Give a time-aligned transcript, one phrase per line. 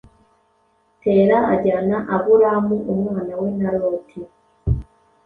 [1.01, 4.21] Tera ajyana Aburamu umwana we na Loti